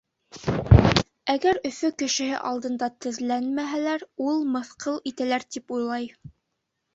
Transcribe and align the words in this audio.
Әгәр 1.33 1.59
Өфө 1.69 1.91
кешеһе 2.01 2.39
алдында 2.53 2.87
теҙләнмәһәләр, 3.07 4.07
ул, 4.29 4.41
мыҫҡыл 4.57 4.99
итәләр, 5.13 5.47
тип 5.57 5.77
уйлай. 5.79 6.11